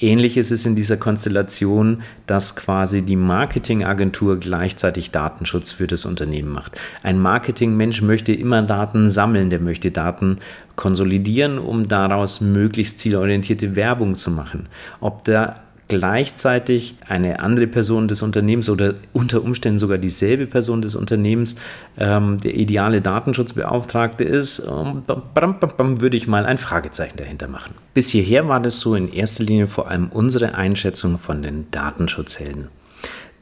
Ähnlich 0.00 0.38
ist 0.38 0.50
es 0.50 0.64
in 0.64 0.76
dieser 0.76 0.96
Konstellation, 0.96 2.02
dass 2.26 2.56
quasi 2.56 3.02
die 3.02 3.16
Marketingagentur 3.16 4.40
gleichzeitig 4.40 5.10
Datenschutz 5.10 5.72
für 5.72 5.86
das 5.86 6.06
Unternehmen 6.06 6.50
macht. 6.50 6.80
Ein 7.02 7.18
Marketingmensch 7.18 8.00
möchte 8.00 8.32
immer 8.32 8.62
Daten 8.62 9.10
sammeln, 9.10 9.50
der 9.50 9.60
möchte 9.60 9.90
Daten 9.90 10.38
konsolidieren, 10.74 11.58
um 11.58 11.86
daraus 11.86 12.40
möglichst 12.40 12.98
zielorientierte 12.98 13.76
Werbung 13.76 14.14
zu 14.14 14.30
machen. 14.30 14.68
Ob 15.00 15.24
der 15.24 15.60
gleichzeitig 15.90 16.94
eine 17.08 17.40
andere 17.40 17.66
Person 17.66 18.06
des 18.06 18.22
Unternehmens 18.22 18.70
oder 18.70 18.94
unter 19.12 19.42
Umständen 19.42 19.80
sogar 19.80 19.98
dieselbe 19.98 20.46
Person 20.46 20.82
des 20.82 20.94
Unternehmens 20.94 21.56
ähm, 21.98 22.38
der 22.38 22.54
ideale 22.54 23.00
Datenschutzbeauftragte 23.00 24.22
ist, 24.22 24.60
ähm, 24.60 25.02
bam, 25.04 25.58
bam, 25.58 25.72
bam, 25.76 26.00
würde 26.00 26.16
ich 26.16 26.28
mal 26.28 26.46
ein 26.46 26.58
Fragezeichen 26.58 27.16
dahinter 27.16 27.48
machen. 27.48 27.74
Bis 27.92 28.08
hierher 28.08 28.46
war 28.46 28.60
das 28.60 28.78
so 28.78 28.94
in 28.94 29.12
erster 29.12 29.42
Linie 29.42 29.66
vor 29.66 29.90
allem 29.90 30.08
unsere 30.10 30.54
Einschätzung 30.54 31.18
von 31.18 31.42
den 31.42 31.68
Datenschutzhelden. 31.72 32.68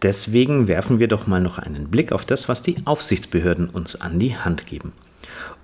Deswegen 0.00 0.69
werfen 0.69 0.99
wir 0.99 1.09
doch 1.09 1.26
mal 1.26 1.43
noch 1.43 1.59
einen 1.59 1.88
Blick 1.88 2.12
auf 2.12 2.25
das, 2.25 2.49
was 2.49 2.62
die 2.62 2.76
Aufsichtsbehörden 2.87 3.69
uns 3.69 4.00
an 4.00 4.19
die 4.19 4.37
Hand 4.37 4.67
geben. 4.67 4.95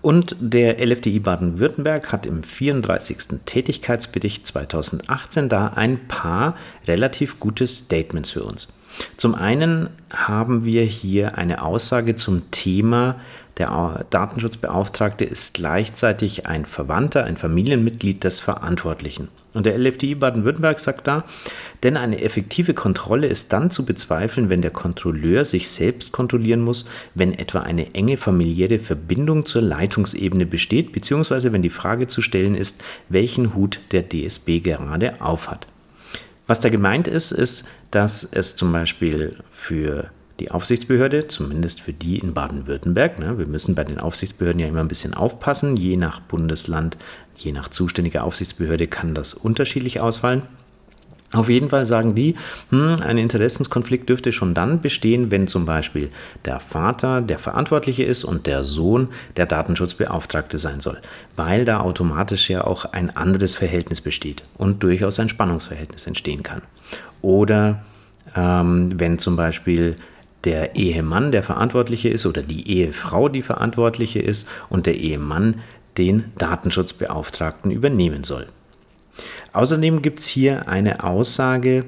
Und 0.00 0.36
der 0.38 0.84
LFDI 0.84 1.18
Baden-Württemberg 1.20 2.12
hat 2.12 2.26
im 2.26 2.42
34. 2.42 3.40
Tätigkeitsbericht 3.46 4.46
2018 4.46 5.48
da 5.48 5.68
ein 5.68 6.08
paar 6.08 6.56
relativ 6.86 7.40
gute 7.40 7.66
Statements 7.66 8.32
für 8.32 8.44
uns. 8.44 8.68
Zum 9.16 9.34
einen 9.34 9.88
haben 10.12 10.64
wir 10.64 10.84
hier 10.84 11.38
eine 11.38 11.62
Aussage 11.62 12.14
zum 12.14 12.50
Thema 12.50 13.16
der 13.58 14.04
Datenschutzbeauftragte 14.10 15.24
ist 15.24 15.54
gleichzeitig 15.54 16.46
ein 16.46 16.64
Verwandter, 16.64 17.24
ein 17.24 17.36
Familienmitglied 17.36 18.24
des 18.24 18.40
Verantwortlichen. 18.40 19.28
Und 19.54 19.66
der 19.66 19.78
LFDI 19.78 20.16
Baden-Württemberg 20.16 20.80
sagt 20.80 21.06
da, 21.06 21.24
denn 21.84 21.96
eine 21.96 22.20
effektive 22.20 22.74
Kontrolle 22.74 23.28
ist 23.28 23.52
dann 23.52 23.70
zu 23.70 23.86
bezweifeln, 23.86 24.50
wenn 24.50 24.62
der 24.62 24.72
Kontrolleur 24.72 25.44
sich 25.44 25.70
selbst 25.70 26.12
kontrollieren 26.12 26.60
muss, 26.60 26.86
wenn 27.14 27.32
etwa 27.32 27.60
eine 27.60 27.94
enge 27.94 28.16
familiäre 28.16 28.80
Verbindung 28.80 29.46
zur 29.46 29.62
Leitungsebene 29.62 30.44
besteht, 30.44 30.92
beziehungsweise 30.92 31.52
wenn 31.52 31.62
die 31.62 31.70
Frage 31.70 32.08
zu 32.08 32.20
stellen 32.20 32.56
ist, 32.56 32.82
welchen 33.08 33.54
Hut 33.54 33.80
der 33.92 34.08
DSB 34.08 34.60
gerade 34.60 35.20
aufhat. 35.22 35.66
Was 36.46 36.60
da 36.60 36.68
gemeint 36.68 37.08
ist, 37.08 37.30
ist, 37.30 37.66
dass 37.90 38.24
es 38.24 38.56
zum 38.56 38.72
Beispiel 38.72 39.30
für 39.50 40.10
die 40.40 40.50
Aufsichtsbehörde, 40.50 41.28
zumindest 41.28 41.80
für 41.80 41.92
die 41.92 42.18
in 42.18 42.34
Baden-Württemberg. 42.34 43.18
Ne? 43.18 43.38
Wir 43.38 43.46
müssen 43.46 43.74
bei 43.74 43.84
den 43.84 44.00
Aufsichtsbehörden 44.00 44.60
ja 44.60 44.66
immer 44.66 44.80
ein 44.80 44.88
bisschen 44.88 45.14
aufpassen. 45.14 45.76
Je 45.76 45.96
nach 45.96 46.20
Bundesland, 46.20 46.96
je 47.36 47.52
nach 47.52 47.68
zuständiger 47.68 48.24
Aufsichtsbehörde 48.24 48.86
kann 48.86 49.14
das 49.14 49.34
unterschiedlich 49.34 50.00
ausfallen. 50.00 50.42
Auf 51.34 51.48
jeden 51.48 51.68
Fall 51.68 51.84
sagen 51.84 52.14
die, 52.14 52.36
hm, 52.70 52.96
ein 53.02 53.18
Interessenskonflikt 53.18 54.08
dürfte 54.08 54.30
schon 54.30 54.54
dann 54.54 54.80
bestehen, 54.80 55.32
wenn 55.32 55.48
zum 55.48 55.66
Beispiel 55.66 56.10
der 56.44 56.60
Vater 56.60 57.20
der 57.20 57.40
Verantwortliche 57.40 58.04
ist 58.04 58.22
und 58.22 58.46
der 58.46 58.62
Sohn 58.62 59.08
der 59.36 59.46
Datenschutzbeauftragte 59.46 60.58
sein 60.58 60.80
soll, 60.80 60.98
weil 61.34 61.64
da 61.64 61.80
automatisch 61.80 62.48
ja 62.50 62.64
auch 62.64 62.84
ein 62.84 63.14
anderes 63.16 63.56
Verhältnis 63.56 64.00
besteht 64.00 64.44
und 64.58 64.82
durchaus 64.84 65.18
ein 65.18 65.28
Spannungsverhältnis 65.28 66.06
entstehen 66.06 66.44
kann. 66.44 66.62
Oder 67.20 67.82
ähm, 68.36 68.92
wenn 68.96 69.18
zum 69.18 69.34
Beispiel 69.34 69.96
der 70.44 70.76
Ehemann 70.76 71.32
der 71.32 71.42
Verantwortliche 71.42 72.10
ist 72.10 72.26
oder 72.26 72.42
die 72.42 72.70
Ehefrau 72.70 73.28
die 73.28 73.42
Verantwortliche 73.42 74.20
ist 74.20 74.46
und 74.68 74.86
der 74.86 74.98
Ehemann 74.98 75.62
den 75.98 76.32
Datenschutzbeauftragten 76.38 77.70
übernehmen 77.70 78.24
soll. 78.24 78.48
Außerdem 79.52 80.02
gibt 80.02 80.20
es 80.20 80.26
hier 80.26 80.68
eine 80.68 81.04
Aussage, 81.04 81.84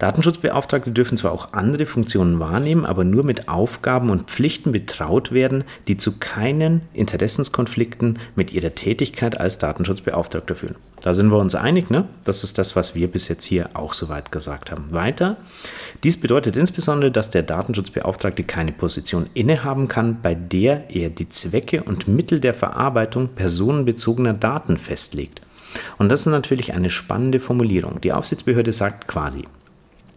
Datenschutzbeauftragte 0.00 0.92
dürfen 0.92 1.18
zwar 1.18 1.30
auch 1.30 1.52
andere 1.52 1.84
Funktionen 1.84 2.40
wahrnehmen, 2.40 2.86
aber 2.86 3.04
nur 3.04 3.24
mit 3.24 3.48
Aufgaben 3.48 4.08
und 4.08 4.30
Pflichten 4.30 4.72
betraut 4.72 5.30
werden, 5.30 5.62
die 5.88 5.98
zu 5.98 6.18
keinen 6.18 6.80
Interessenskonflikten 6.94 8.18
mit 8.34 8.52
ihrer 8.52 8.74
Tätigkeit 8.74 9.38
als 9.38 9.58
Datenschutzbeauftragter 9.58 10.54
führen. 10.54 10.76
Da 11.02 11.12
sind 11.12 11.30
wir 11.30 11.38
uns 11.38 11.54
einig, 11.54 11.90
ne? 11.90 12.06
Das 12.24 12.44
ist 12.44 12.56
das, 12.56 12.76
was 12.76 12.94
wir 12.94 13.08
bis 13.08 13.28
jetzt 13.28 13.44
hier 13.44 13.68
auch 13.74 13.92
soweit 13.92 14.32
gesagt 14.32 14.70
haben. 14.70 14.86
Weiter. 14.90 15.36
Dies 16.02 16.18
bedeutet 16.18 16.56
insbesondere, 16.56 17.10
dass 17.10 17.28
der 17.28 17.42
Datenschutzbeauftragte 17.42 18.42
keine 18.44 18.72
Position 18.72 19.28
innehaben 19.34 19.86
kann, 19.88 20.22
bei 20.22 20.34
der 20.34 20.88
er 20.88 21.10
die 21.10 21.28
Zwecke 21.28 21.82
und 21.82 22.08
Mittel 22.08 22.40
der 22.40 22.54
Verarbeitung 22.54 23.28
personenbezogener 23.28 24.32
Daten 24.32 24.78
festlegt. 24.78 25.42
Und 25.98 26.08
das 26.08 26.20
ist 26.20 26.32
natürlich 26.32 26.72
eine 26.72 26.88
spannende 26.88 27.38
Formulierung. 27.38 28.00
Die 28.00 28.14
Aufsichtsbehörde 28.14 28.72
sagt 28.72 29.06
quasi, 29.06 29.44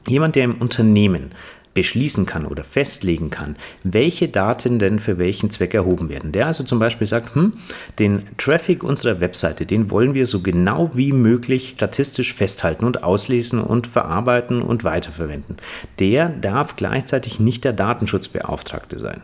Jemand, 0.07 0.35
der 0.35 0.43
im 0.43 0.55
Unternehmen 0.55 1.31
beschließen 1.73 2.25
kann 2.25 2.45
oder 2.45 2.63
festlegen 2.63 3.29
kann, 3.29 3.55
welche 3.83 4.27
Daten 4.27 4.79
denn 4.79 4.99
für 4.99 5.17
welchen 5.17 5.49
Zweck 5.49 5.73
erhoben 5.73 6.09
werden. 6.09 6.31
Der 6.31 6.45
also 6.47 6.63
zum 6.63 6.79
Beispiel 6.79 7.07
sagt, 7.07 7.35
hm, 7.35 7.53
den 7.99 8.23
Traffic 8.37 8.83
unserer 8.83 9.19
Webseite, 9.19 9.65
den 9.65 9.89
wollen 9.89 10.13
wir 10.13 10.27
so 10.27 10.41
genau 10.41 10.91
wie 10.93 11.11
möglich 11.11 11.73
statistisch 11.75 12.33
festhalten 12.33 12.85
und 12.85 13.03
auslesen 13.03 13.61
und 13.61 13.87
verarbeiten 13.87 14.61
und 14.61 14.83
weiterverwenden. 14.83 15.57
Der 15.99 16.29
darf 16.29 16.75
gleichzeitig 16.75 17.39
nicht 17.39 17.63
der 17.63 17.73
Datenschutzbeauftragte 17.73 18.99
sein. 18.99 19.21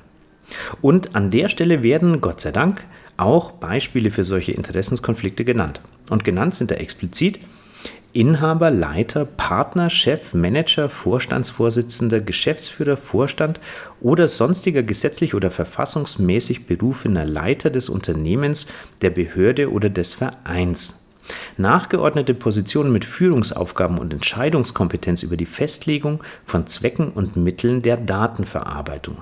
Und 0.82 1.16
an 1.16 1.30
der 1.30 1.50
Stelle 1.50 1.84
werden, 1.84 2.22
Gott 2.22 2.42
sei 2.42 2.52
Dank, 2.52 2.84
auch 3.18 3.52
Beispiele 3.52 4.10
für 4.10 4.24
solche 4.24 4.54
Interessenskonflikte 4.54 5.46
genannt. 5.46 5.82
Und 6.10 6.24
genannt 6.24 6.56
sind 6.56 6.72
da 6.72 6.76
explizit 6.76 7.40
Inhaber, 8.12 8.72
Leiter, 8.72 9.26
Partner, 9.26 9.90
Chef, 9.90 10.34
Manager, 10.34 10.90
Vorstandsvorsitzender, 10.90 12.22
Geschäftsführer, 12.22 12.98
Vorstand 12.98 13.60
oder 14.02 14.28
sonstiger 14.28 14.82
gesetzlich 14.82 15.36
oder 15.36 15.52
verfassungsmäßig 15.52 16.66
berufener 16.66 17.26
Leiter 17.26 17.70
des 17.70 17.88
Unternehmens, 17.88 18.66
der 19.02 19.12
Behörde 19.12 19.72
oder 19.72 19.90
des 19.90 20.16
Vereins. 20.16 21.06
Nachgeordnete 21.58 22.34
Positionen 22.34 22.92
mit 22.92 23.06
Führungsaufgaben 23.06 24.00
und 24.00 24.12
Entscheidungskompetenz 24.12 25.22
über 25.22 25.38
die 25.38 25.46
Festlegung 25.46 26.24
von 26.44 26.66
Zwecken 26.66 27.10
und 27.10 27.36
Mitteln 27.36 27.84
der 27.84 27.98
Datenverarbeitung. 27.98 29.18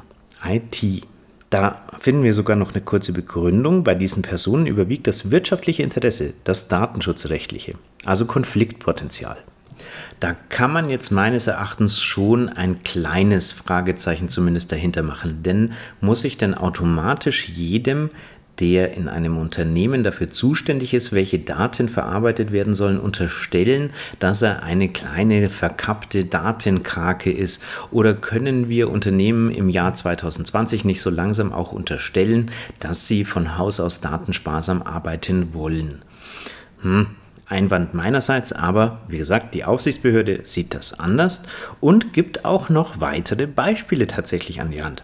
IT. 0.46 1.06
Da 1.50 1.82
finden 2.00 2.24
wir 2.24 2.34
sogar 2.34 2.58
noch 2.58 2.74
eine 2.74 2.82
kurze 2.82 3.14
Begründung. 3.14 3.84
Bei 3.84 3.96
diesen 3.96 4.22
Personen 4.22 4.68
überwiegt 4.68 5.08
das 5.08 5.32
wirtschaftliche 5.32 5.84
Interesse, 5.84 6.34
das 6.44 6.68
datenschutzrechtliche, 6.68 7.76
also 8.06 8.26
Konfliktpotenzial. 8.26 9.38
Da 10.20 10.36
kann 10.50 10.72
man 10.72 10.90
jetzt 10.90 11.12
meines 11.12 11.48
Erachtens 11.48 12.02
schon 12.02 12.50
ein 12.50 12.82
kleines 12.84 13.52
Fragezeichen 13.52 14.30
zumindest 14.30 14.72
dahinter 14.72 15.04
machen, 15.04 15.44
denn 15.44 15.74
muss 16.02 16.24
ich 16.24 16.38
denn 16.38 16.56
automatisch 16.56 17.48
jedem, 17.48 18.10
der 18.60 18.94
in 18.96 19.08
einem 19.08 19.38
Unternehmen 19.38 20.04
dafür 20.04 20.30
zuständig 20.30 20.94
ist, 20.94 21.12
welche 21.12 21.40
Daten 21.40 21.90
verarbeitet 21.90 22.52
werden 22.52 22.74
sollen, 22.74 23.00
unterstellen, 23.00 23.92
dass 24.20 24.42
er 24.42 24.64
eine 24.64 24.90
kleine 24.90 25.50
verkappte 25.50 26.26
Datenkrake 26.26 27.32
ist? 27.32 27.64
Oder 27.92 28.14
können 28.14 28.70
wir 28.70 28.90
Unternehmen 28.90 29.52
im 29.52 29.70
Jahr 29.70 29.94
2020 29.94 30.86
nicht 30.86 31.02
so 31.02 31.10
langsam 31.10 31.54
auch 31.54 31.72
unterstellen, 31.72 32.52
dass 32.80 33.08
sie 33.08 33.26
von 33.26 33.58
Haus 33.58 33.80
aus 33.80 34.02
datensparsam 34.02 34.82
arbeiten 34.82 35.54
wollen? 35.54 36.04
Hm. 36.82 37.08
Einwand 37.50 37.94
meinerseits, 37.94 38.52
aber 38.52 39.00
wie 39.08 39.18
gesagt, 39.18 39.54
die 39.56 39.64
Aufsichtsbehörde 39.64 40.42
sieht 40.44 40.74
das 40.74 41.00
anders 41.00 41.44
und 41.80 42.12
gibt 42.12 42.44
auch 42.44 42.68
noch 42.68 43.00
weitere 43.00 43.48
Beispiele 43.48 44.06
tatsächlich 44.06 44.60
an 44.60 44.72
die 44.72 44.84
Hand. 44.84 45.04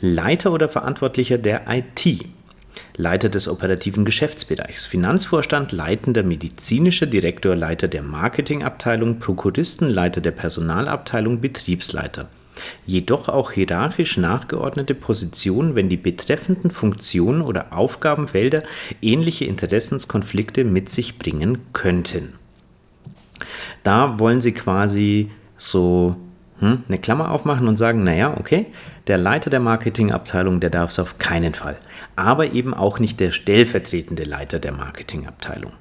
Leiter 0.00 0.50
oder 0.50 0.68
Verantwortlicher 0.68 1.38
der 1.38 1.62
IT 1.68 2.24
Leiter 2.96 3.28
des 3.28 3.48
operativen 3.48 4.04
Geschäftsbereichs, 4.04 4.86
Finanzvorstand, 4.86 5.72
leitender 5.72 6.22
medizinischer 6.22 7.06
Direktor, 7.06 7.56
Leiter 7.56 7.88
der 7.88 8.02
Marketingabteilung, 8.02 9.18
Prokuristen, 9.18 9.88
Leiter 9.88 10.20
der 10.20 10.32
Personalabteilung, 10.32 11.40
Betriebsleiter. 11.40 12.28
Jedoch 12.84 13.28
auch 13.28 13.52
hierarchisch 13.52 14.16
nachgeordnete 14.16 14.94
Positionen, 14.94 15.74
wenn 15.74 15.88
die 15.88 15.96
betreffenden 15.96 16.70
Funktionen 16.70 17.42
oder 17.42 17.72
Aufgabenfelder 17.72 18.62
ähnliche 19.00 19.44
Interessenskonflikte 19.46 20.64
mit 20.64 20.90
sich 20.90 21.18
bringen 21.18 21.58
könnten. 21.72 22.34
Da 23.82 24.18
wollen 24.18 24.40
sie 24.40 24.52
quasi 24.52 25.30
so 25.56 26.16
hm, 26.60 26.84
eine 26.88 26.98
Klammer 26.98 27.30
aufmachen 27.30 27.68
und 27.68 27.76
sagen, 27.76 28.04
naja, 28.04 28.34
okay, 28.38 28.66
der 29.06 29.18
Leiter 29.18 29.50
der 29.50 29.60
Marketingabteilung, 29.60 30.60
der 30.60 30.70
darf 30.70 30.90
es 30.90 30.98
auf 30.98 31.18
keinen 31.18 31.54
Fall. 31.54 31.76
Aber 32.16 32.52
eben 32.52 32.74
auch 32.74 32.98
nicht 32.98 33.18
der 33.18 33.32
stellvertretende 33.32 34.24
Leiter 34.24 34.58
der 34.58 34.72
Marketingabteilung. 34.72 35.72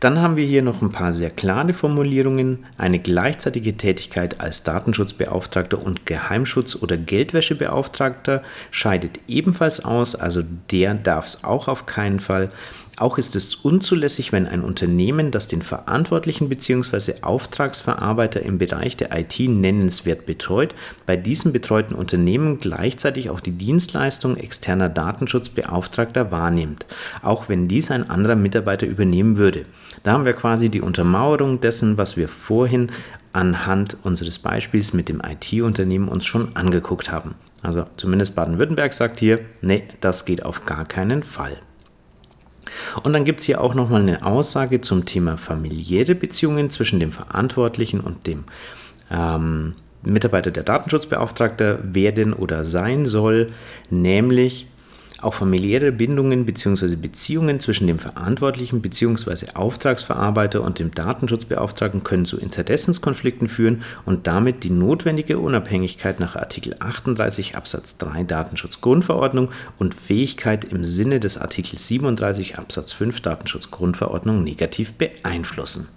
Dann 0.00 0.20
haben 0.20 0.36
wir 0.36 0.44
hier 0.44 0.62
noch 0.62 0.82
ein 0.82 0.90
paar 0.90 1.12
sehr 1.14 1.30
klare 1.30 1.72
Formulierungen. 1.72 2.66
Eine 2.76 2.98
gleichzeitige 2.98 3.76
Tätigkeit 3.76 4.40
als 4.40 4.62
Datenschutzbeauftragter 4.62 5.80
und 5.82 6.04
Geheimschutz- 6.04 6.76
oder 6.76 6.96
Geldwäschebeauftragter 6.98 8.42
scheidet 8.70 9.20
ebenfalls 9.26 9.84
aus, 9.84 10.14
also 10.14 10.42
der 10.70 10.94
darf 10.94 11.26
es 11.26 11.44
auch 11.44 11.68
auf 11.68 11.86
keinen 11.86 12.20
Fall. 12.20 12.50
Auch 12.98 13.18
ist 13.18 13.36
es 13.36 13.54
unzulässig, 13.56 14.32
wenn 14.32 14.46
ein 14.46 14.62
Unternehmen, 14.62 15.30
das 15.30 15.48
den 15.48 15.60
Verantwortlichen 15.60 16.48
bzw. 16.48 17.16
Auftragsverarbeiter 17.20 18.40
im 18.40 18.56
Bereich 18.56 18.96
der 18.96 19.14
IT 19.14 19.38
nennenswert 19.38 20.24
betreut, 20.24 20.74
bei 21.04 21.18
diesem 21.18 21.52
betreuten 21.52 21.94
Unternehmen 21.94 22.58
gleichzeitig 22.58 23.28
auch 23.28 23.40
die 23.40 23.52
Dienstleistung 23.52 24.38
externer 24.38 24.88
Datenschutzbeauftragter 24.88 26.30
wahrnimmt, 26.30 26.86
auch 27.20 27.50
wenn 27.50 27.68
dies 27.68 27.90
ein 27.90 28.08
anderer 28.08 28.34
Mitarbeiter 28.34 28.86
übernehmen 28.86 29.36
würde. 29.36 29.64
Da 30.02 30.12
haben 30.12 30.24
wir 30.24 30.32
quasi 30.32 30.70
die 30.70 30.80
Untermauerung 30.80 31.60
dessen, 31.60 31.98
was 31.98 32.16
wir 32.16 32.28
vorhin 32.28 32.90
anhand 33.34 33.98
unseres 34.04 34.38
Beispiels 34.38 34.94
mit 34.94 35.10
dem 35.10 35.20
IT-Unternehmen 35.20 36.08
uns 36.08 36.24
schon 36.24 36.56
angeguckt 36.56 37.12
haben. 37.12 37.34
Also 37.60 37.84
zumindest 37.98 38.34
Baden-Württemberg 38.36 38.94
sagt 38.94 39.20
hier, 39.20 39.40
nee, 39.60 39.82
das 40.00 40.24
geht 40.24 40.46
auf 40.46 40.64
gar 40.64 40.86
keinen 40.86 41.22
Fall. 41.22 41.58
Und 43.02 43.12
dann 43.12 43.24
gibt 43.24 43.40
es 43.40 43.46
hier 43.46 43.60
auch 43.60 43.74
nochmal 43.74 44.02
eine 44.02 44.24
Aussage 44.24 44.80
zum 44.80 45.04
Thema 45.04 45.36
familiäre 45.36 46.14
Beziehungen 46.14 46.70
zwischen 46.70 47.00
dem 47.00 47.12
Verantwortlichen 47.12 48.00
und 48.00 48.26
dem 48.26 48.44
ähm, 49.10 49.74
Mitarbeiter 50.02 50.50
der 50.50 50.62
Datenschutzbeauftragter 50.62 51.78
werden 51.82 52.32
oder 52.32 52.64
sein 52.64 53.06
soll, 53.06 53.52
nämlich 53.90 54.66
auch 55.22 55.34
familiäre 55.34 55.92
Bindungen 55.92 56.44
bzw. 56.44 56.96
Beziehungen 56.96 57.60
zwischen 57.60 57.86
dem 57.86 57.98
Verantwortlichen 57.98 58.82
bzw. 58.82 59.52
Auftragsverarbeiter 59.54 60.62
und 60.62 60.78
dem 60.78 60.94
Datenschutzbeauftragten 60.94 62.04
können 62.04 62.26
zu 62.26 62.38
Interessenskonflikten 62.38 63.48
führen 63.48 63.82
und 64.04 64.26
damit 64.26 64.64
die 64.64 64.70
notwendige 64.70 65.38
Unabhängigkeit 65.38 66.20
nach 66.20 66.36
Artikel 66.36 66.74
38 66.78 67.56
Absatz 67.56 67.96
3 67.98 68.24
Datenschutzgrundverordnung 68.24 69.50
und 69.78 69.94
Fähigkeit 69.94 70.64
im 70.64 70.84
Sinne 70.84 71.20
des 71.20 71.38
Artikel 71.38 71.78
37 71.78 72.58
Absatz 72.58 72.92
5 72.92 73.20
Datenschutzgrundverordnung 73.20 74.42
negativ 74.42 74.92
beeinflussen. 74.94 75.88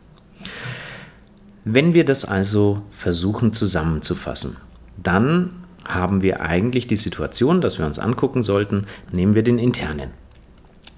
Wenn 1.66 1.94
wir 1.94 2.06
das 2.06 2.24
also 2.24 2.78
versuchen 2.90 3.54
zusammenzufassen, 3.54 4.58
dann 4.98 5.52
haben 5.90 6.22
wir 6.22 6.42
eigentlich 6.42 6.88
die 6.88 6.96
Situation, 6.96 7.60
dass 7.60 7.80
wir 7.80 7.86
uns 7.86 8.00
angucken 8.00 8.44
sollten, 8.44 8.86
nehmen 9.12 9.36
wir 9.36 9.44
den 9.44 9.60
internen. 9.60 10.12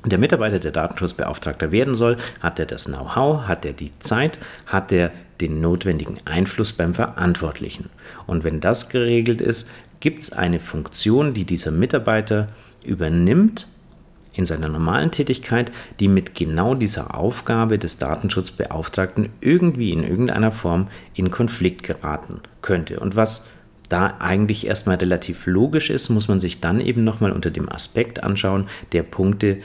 Der 0.06 0.18
Mitarbeiter, 0.18 0.60
der 0.60 0.72
Datenschutzbeauftragter 0.72 1.72
werden 1.72 1.94
soll, 1.94 2.18
hat 2.40 2.60
er 2.60 2.66
das 2.66 2.86
Know-how, 2.86 3.48
hat 3.48 3.66
er 3.66 3.74
die 3.74 3.92
Zeit, 4.00 4.40
hat 4.66 4.92
er 4.92 5.12
den 5.40 5.62
notwendigen 5.62 6.18
Einfluss 6.26 6.74
beim 6.74 6.94
Verantwortlichen. 6.94 7.90
Und 8.26 8.44
wenn 8.44 8.60
das 8.60 8.90
geregelt 8.90 9.42
ist, 9.42 9.70
gibt 10.00 10.24
es 10.24 10.34
eine 10.34 10.60
Funktion, 10.60 11.34
die 11.34 11.46
dieser 11.46 11.72
Mitarbeiter 11.72 12.48
übernimmt 12.84 13.68
in 14.34 14.46
seiner 14.46 14.70
normalen 14.70 15.12
Tätigkeit, 15.12 15.72
die 16.00 16.08
mit 16.08 16.36
genau 16.36 16.74
dieser 16.74 17.16
Aufgabe 17.16 17.78
des 17.78 17.98
Datenschutzbeauftragten 17.98 19.30
irgendwie 19.40 19.92
in 19.92 20.04
irgendeiner 20.04 20.52
Form 20.52 20.88
in 21.14 21.30
Konflikt 21.30 21.84
geraten 21.84 22.42
könnte. 22.62 23.00
Und 23.00 23.16
was 23.16 23.44
da 23.92 24.16
eigentlich 24.20 24.68
erstmal 24.68 24.98
relativ 24.98 25.46
logisch 25.46 25.90
ist, 25.90 26.10
muss 26.10 26.28
man 26.28 26.40
sich 26.40 26.60
dann 26.60 26.80
eben 26.80 27.04
nochmal 27.04 27.32
unter 27.32 27.52
dem 27.52 27.70
Aspekt 27.70 28.24
anschauen, 28.24 28.68
der 28.94 29.04
Punkte, 29.04 29.58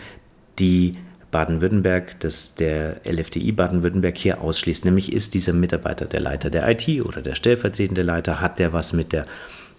die 0.58 0.94
Baden-Württemberg, 1.30 2.18
dass 2.20 2.54
der 2.54 3.00
LFDI 3.04 3.52
Baden-Württemberg 3.52 4.16
hier 4.16 4.40
ausschließt. 4.40 4.84
Nämlich 4.84 5.12
ist 5.12 5.34
dieser 5.34 5.52
Mitarbeiter 5.52 6.06
der 6.06 6.20
Leiter 6.20 6.50
der 6.50 6.68
IT 6.68 6.88
oder 7.04 7.20
der 7.20 7.34
stellvertretende 7.34 8.02
Leiter, 8.02 8.40
hat 8.40 8.58
der 8.58 8.72
was 8.72 8.92
mit 8.92 9.12
der 9.12 9.24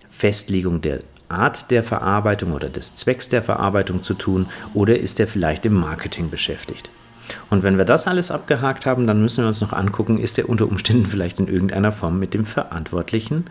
Festlegung 0.10 0.82
der 0.82 1.00
Art 1.30 1.72
der 1.72 1.84
Verarbeitung 1.84 2.54
oder 2.54 2.70
des 2.70 2.96
Zwecks 2.96 3.28
der 3.28 3.44
Verarbeitung 3.44 4.04
zu 4.04 4.14
tun 4.14 4.48
oder 4.74 4.98
ist 4.98 5.20
er 5.20 5.28
vielleicht 5.28 5.66
im 5.66 5.74
Marketing 5.74 6.30
beschäftigt? 6.30 6.90
Und 7.50 7.64
wenn 7.64 7.78
wir 7.78 7.86
das 7.86 8.08
alles 8.08 8.32
abgehakt 8.32 8.86
haben, 8.86 9.08
dann 9.08 9.22
müssen 9.22 9.44
wir 9.44 9.48
uns 9.48 9.60
noch 9.60 9.74
angucken, 9.74 10.18
ist 10.18 10.38
er 10.38 10.48
unter 10.48 10.68
Umständen 10.68 11.06
vielleicht 11.06 11.40
in 11.40 11.48
irgendeiner 11.48 11.92
Form 11.92 12.20
mit 12.20 12.34
dem 12.34 12.46
Verantwortlichen 12.46 13.46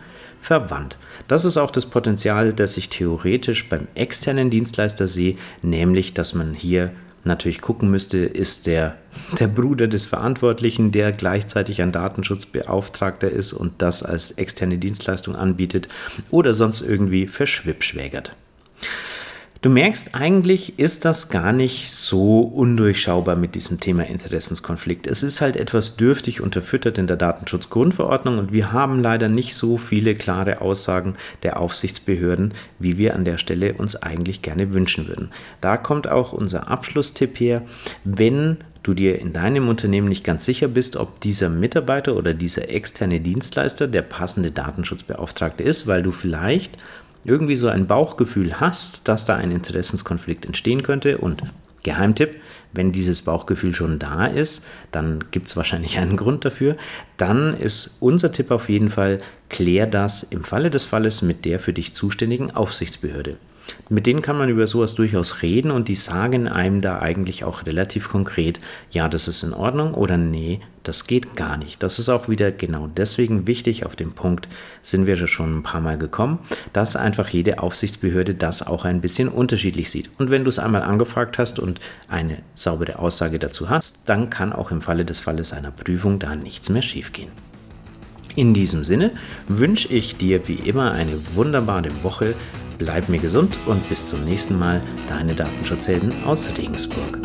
verwandt. 0.47 0.95
Das 1.27 1.43
ist 1.43 1.57
auch 1.57 1.71
das 1.71 1.85
Potenzial, 1.85 2.53
das 2.53 2.77
ich 2.77 2.87
theoretisch 2.87 3.67
beim 3.67 3.89
externen 3.95 4.49
Dienstleister 4.49 5.09
sehe, 5.09 5.35
nämlich 5.61 6.13
dass 6.13 6.33
man 6.33 6.53
hier 6.53 6.91
natürlich 7.25 7.59
gucken 7.59 7.91
müsste, 7.91 8.19
ist 8.19 8.65
der, 8.65 8.95
der 9.39 9.47
Bruder 9.47 9.89
des 9.89 10.05
Verantwortlichen, 10.05 10.93
der 10.93 11.11
gleichzeitig 11.11 11.81
ein 11.81 11.91
Datenschutzbeauftragter 11.91 13.29
ist 13.29 13.51
und 13.51 13.81
das 13.81 14.03
als 14.03 14.31
externe 14.31 14.77
Dienstleistung 14.77 15.35
anbietet 15.35 15.89
oder 16.31 16.53
sonst 16.53 16.79
irgendwie 16.79 17.27
verschwippschwägert. 17.27 18.31
Du 19.67 19.73
merkst, 19.73 20.15
eigentlich 20.15 20.79
ist 20.79 21.03
das 21.03 21.27
gar 21.27 21.51
nicht 21.51 21.91
so 21.91 22.39
undurchschaubar 22.39 23.35
mit 23.35 23.53
diesem 23.53 23.81
Thema 23.81 24.07
Interessenskonflikt. 24.07 25.05
Es 25.07 25.23
ist 25.23 25.41
halt 25.41 25.57
etwas 25.57 25.97
dürftig 25.97 26.39
unterfüttert 26.39 26.97
in 26.97 27.05
der 27.05 27.17
Datenschutzgrundverordnung 27.17 28.37
und 28.37 28.53
wir 28.53 28.71
haben 28.71 29.01
leider 29.01 29.27
nicht 29.27 29.57
so 29.57 29.77
viele 29.77 30.15
klare 30.15 30.61
Aussagen 30.61 31.15
der 31.43 31.59
Aufsichtsbehörden, 31.59 32.53
wie 32.79 32.97
wir 32.97 33.13
an 33.13 33.25
der 33.25 33.37
Stelle 33.37 33.73
uns 33.73 33.97
eigentlich 33.97 34.41
gerne 34.41 34.73
wünschen 34.73 35.09
würden. 35.09 35.31
Da 35.59 35.75
kommt 35.75 36.07
auch 36.07 36.31
unser 36.31 36.69
Abschlusstipp 36.69 37.37
her, 37.37 37.63
wenn 38.05 38.59
du 38.83 38.93
dir 38.93 39.19
in 39.19 39.33
deinem 39.33 39.67
Unternehmen 39.67 40.07
nicht 40.07 40.23
ganz 40.23 40.45
sicher 40.45 40.69
bist, 40.69 40.95
ob 40.95 41.19
dieser 41.19 41.49
Mitarbeiter 41.49 42.15
oder 42.15 42.33
dieser 42.33 42.69
externe 42.69 43.19
Dienstleister 43.19 43.85
der 43.85 44.01
passende 44.01 44.51
Datenschutzbeauftragte 44.51 45.61
ist, 45.61 45.87
weil 45.87 46.03
du 46.03 46.13
vielleicht 46.13 46.77
irgendwie 47.27 47.57
so 47.57 47.67
ein 47.67 47.87
Bauchgefühl 47.87 48.59
hast, 48.59 49.07
dass 49.07 49.25
da 49.25 49.35
ein 49.35 49.51
Interessenskonflikt 49.51 50.45
entstehen 50.45 50.81
könnte 50.81 51.17
und 51.17 51.43
Geheimtipp, 51.83 52.35
wenn 52.73 52.91
dieses 52.91 53.21
Bauchgefühl 53.21 53.73
schon 53.73 53.99
da 53.99 54.25
ist, 54.25 54.65
dann 54.91 55.23
gibt 55.31 55.47
es 55.47 55.57
wahrscheinlich 55.57 55.99
einen 55.99 56.17
Grund 56.17 56.45
dafür. 56.45 56.77
Dann 57.17 57.57
ist 57.57 57.97
unser 57.99 58.31
Tipp 58.31 58.51
auf 58.51 58.69
jeden 58.69 58.89
Fall, 58.89 59.19
klär 59.49 59.87
das 59.87 60.23
im 60.23 60.43
Falle 60.43 60.69
des 60.69 60.85
Falles 60.85 61.21
mit 61.21 61.45
der 61.45 61.59
für 61.59 61.73
dich 61.73 61.93
zuständigen 61.93 62.51
Aufsichtsbehörde. 62.51 63.37
Mit 63.89 64.05
denen 64.05 64.21
kann 64.21 64.37
man 64.37 64.49
über 64.49 64.67
sowas 64.67 64.95
durchaus 64.95 65.41
reden 65.41 65.71
und 65.71 65.87
die 65.87 65.95
sagen 65.95 66.47
einem 66.47 66.81
da 66.81 66.99
eigentlich 66.99 67.43
auch 67.43 67.65
relativ 67.65 68.09
konkret, 68.09 68.59
ja, 68.91 69.07
das 69.09 69.27
ist 69.27 69.43
in 69.43 69.53
Ordnung 69.53 69.93
oder 69.93 70.17
nee, 70.17 70.61
das 70.83 71.05
geht 71.05 71.35
gar 71.35 71.57
nicht. 71.57 71.83
Das 71.83 71.99
ist 71.99 72.07
auch 72.09 72.29
wieder 72.29 72.51
genau 72.51 72.87
deswegen 72.87 73.45
wichtig. 73.45 73.85
Auf 73.85 73.95
dem 73.95 74.13
Punkt 74.13 74.47
sind 74.81 75.05
wir 75.05 75.17
schon 75.27 75.57
ein 75.57 75.63
paar 75.63 75.81
Mal 75.81 75.97
gekommen, 75.97 76.39
dass 76.71 76.95
einfach 76.95 77.27
jede 77.29 77.59
Aufsichtsbehörde 77.59 78.35
das 78.35 78.65
auch 78.65 78.85
ein 78.85 79.01
bisschen 79.01 79.27
unterschiedlich 79.27 79.91
sieht. 79.91 80.09
Und 80.17 80.31
wenn 80.31 80.45
du 80.45 80.49
es 80.49 80.59
einmal 80.59 80.83
angefragt 80.83 81.37
hast 81.37 81.59
und 81.59 81.79
eine 82.07 82.37
saubere 82.53 82.99
Aussage 82.99 83.37
dazu 83.37 83.69
hast, 83.69 83.99
dann 84.05 84.29
kann 84.29 84.53
auch 84.53 84.71
im 84.71 84.81
Falle 84.81 85.03
des 85.03 85.19
Falles 85.19 85.51
einer 85.51 85.71
Prüfung 85.71 86.19
da 86.19 86.35
nichts 86.35 86.69
mehr 86.69 86.81
schiefgehen. 86.81 87.31
In 88.37 88.53
diesem 88.53 88.83
Sinne 88.83 89.11
wünsche 89.47 89.87
ich 89.87 90.15
dir 90.15 90.47
wie 90.47 90.53
immer 90.53 90.91
eine 90.91 91.13
wunderbare 91.33 91.89
Woche 92.03 92.35
Bleib 92.77 93.09
mir 93.09 93.19
gesund 93.19 93.57
und 93.65 93.87
bis 93.89 94.05
zum 94.05 94.23
nächsten 94.23 94.57
Mal, 94.57 94.81
deine 95.07 95.33
Datenschutzhelden 95.33 96.23
aus 96.23 96.49
Regensburg. 96.57 97.19